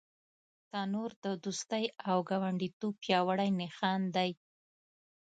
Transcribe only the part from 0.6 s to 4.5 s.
تنور د دوستۍ او ګاونډیتوب پیاوړی نښان دی